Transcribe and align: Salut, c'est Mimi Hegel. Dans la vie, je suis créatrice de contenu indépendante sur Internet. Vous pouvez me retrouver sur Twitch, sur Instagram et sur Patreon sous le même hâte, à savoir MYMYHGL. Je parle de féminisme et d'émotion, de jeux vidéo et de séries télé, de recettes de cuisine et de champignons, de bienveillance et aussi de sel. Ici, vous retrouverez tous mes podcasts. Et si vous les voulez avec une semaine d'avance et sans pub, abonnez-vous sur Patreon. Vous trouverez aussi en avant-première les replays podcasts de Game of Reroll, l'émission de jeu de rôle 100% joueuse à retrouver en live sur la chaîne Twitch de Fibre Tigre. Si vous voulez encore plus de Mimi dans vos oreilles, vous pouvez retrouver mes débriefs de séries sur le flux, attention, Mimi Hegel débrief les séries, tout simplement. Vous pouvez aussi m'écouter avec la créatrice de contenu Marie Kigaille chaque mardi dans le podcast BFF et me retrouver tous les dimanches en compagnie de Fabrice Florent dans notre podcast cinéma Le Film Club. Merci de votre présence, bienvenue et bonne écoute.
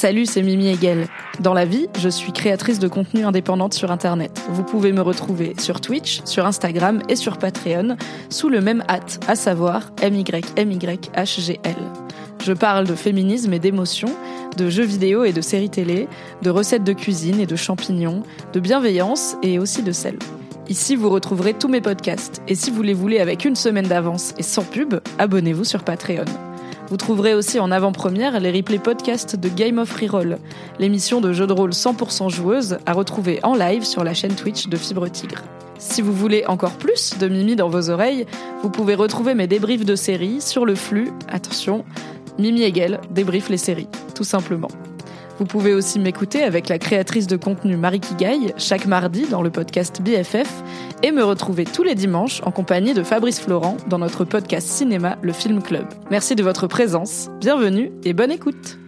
Salut, 0.00 0.24
c'est 0.24 0.40
Mimi 0.40 0.68
Hegel. 0.68 1.08
Dans 1.40 1.52
la 1.52 1.66
vie, 1.66 1.86
je 1.98 2.08
suis 2.08 2.32
créatrice 2.32 2.78
de 2.78 2.88
contenu 2.88 3.26
indépendante 3.26 3.74
sur 3.74 3.90
Internet. 3.90 4.42
Vous 4.48 4.62
pouvez 4.62 4.92
me 4.92 5.02
retrouver 5.02 5.52
sur 5.58 5.82
Twitch, 5.82 6.22
sur 6.24 6.46
Instagram 6.46 7.02
et 7.10 7.16
sur 7.16 7.36
Patreon 7.36 7.98
sous 8.30 8.48
le 8.48 8.62
même 8.62 8.82
hâte, 8.88 9.20
à 9.28 9.34
savoir 9.34 9.92
MYMYHGL. 10.02 11.76
Je 12.42 12.52
parle 12.54 12.86
de 12.86 12.94
féminisme 12.94 13.52
et 13.52 13.58
d'émotion, 13.58 14.08
de 14.56 14.70
jeux 14.70 14.86
vidéo 14.86 15.24
et 15.24 15.34
de 15.34 15.42
séries 15.42 15.68
télé, 15.68 16.08
de 16.40 16.48
recettes 16.48 16.84
de 16.84 16.94
cuisine 16.94 17.38
et 17.38 17.44
de 17.44 17.56
champignons, 17.56 18.22
de 18.54 18.60
bienveillance 18.60 19.36
et 19.42 19.58
aussi 19.58 19.82
de 19.82 19.92
sel. 19.92 20.18
Ici, 20.70 20.96
vous 20.96 21.10
retrouverez 21.10 21.52
tous 21.52 21.68
mes 21.68 21.82
podcasts. 21.82 22.40
Et 22.48 22.54
si 22.54 22.70
vous 22.70 22.80
les 22.80 22.94
voulez 22.94 23.18
avec 23.18 23.44
une 23.44 23.54
semaine 23.54 23.86
d'avance 23.86 24.32
et 24.38 24.44
sans 24.44 24.64
pub, 24.64 24.94
abonnez-vous 25.18 25.64
sur 25.64 25.84
Patreon. 25.84 26.24
Vous 26.90 26.96
trouverez 26.96 27.34
aussi 27.34 27.60
en 27.60 27.70
avant-première 27.70 28.40
les 28.40 28.50
replays 28.50 28.80
podcasts 28.80 29.36
de 29.36 29.48
Game 29.48 29.78
of 29.78 29.92
Reroll, 29.92 30.38
l'émission 30.80 31.20
de 31.20 31.32
jeu 31.32 31.46
de 31.46 31.52
rôle 31.52 31.70
100% 31.70 32.30
joueuse 32.30 32.78
à 32.84 32.94
retrouver 32.94 33.38
en 33.44 33.54
live 33.54 33.84
sur 33.84 34.02
la 34.02 34.12
chaîne 34.12 34.34
Twitch 34.34 34.66
de 34.66 34.76
Fibre 34.76 35.08
Tigre. 35.08 35.44
Si 35.78 36.02
vous 36.02 36.12
voulez 36.12 36.44
encore 36.46 36.72
plus 36.72 37.16
de 37.16 37.28
Mimi 37.28 37.54
dans 37.54 37.68
vos 37.68 37.90
oreilles, 37.90 38.26
vous 38.64 38.70
pouvez 38.70 38.96
retrouver 38.96 39.36
mes 39.36 39.46
débriefs 39.46 39.84
de 39.84 39.94
séries 39.94 40.40
sur 40.40 40.66
le 40.66 40.74
flux, 40.74 41.12
attention, 41.28 41.84
Mimi 42.40 42.62
Hegel 42.62 43.00
débrief 43.12 43.50
les 43.50 43.56
séries, 43.56 43.88
tout 44.16 44.24
simplement. 44.24 44.68
Vous 45.40 45.46
pouvez 45.46 45.72
aussi 45.72 45.98
m'écouter 45.98 46.42
avec 46.42 46.68
la 46.68 46.78
créatrice 46.78 47.26
de 47.26 47.36
contenu 47.38 47.78
Marie 47.78 48.00
Kigaille 48.00 48.52
chaque 48.58 48.84
mardi 48.84 49.26
dans 49.26 49.40
le 49.40 49.48
podcast 49.48 50.02
BFF 50.02 50.62
et 51.02 51.12
me 51.12 51.24
retrouver 51.24 51.64
tous 51.64 51.82
les 51.82 51.94
dimanches 51.94 52.42
en 52.44 52.50
compagnie 52.50 52.92
de 52.92 53.02
Fabrice 53.02 53.40
Florent 53.40 53.78
dans 53.88 53.98
notre 53.98 54.26
podcast 54.26 54.68
cinéma 54.68 55.16
Le 55.22 55.32
Film 55.32 55.62
Club. 55.62 55.86
Merci 56.10 56.34
de 56.34 56.42
votre 56.42 56.66
présence, 56.66 57.30
bienvenue 57.40 57.90
et 58.04 58.12
bonne 58.12 58.30
écoute. 58.30 58.79